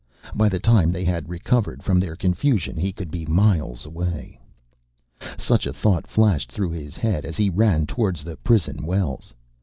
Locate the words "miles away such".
3.27-5.67